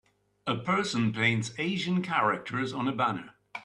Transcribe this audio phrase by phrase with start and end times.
[0.47, 3.35] A person paints Asian characters on a banner.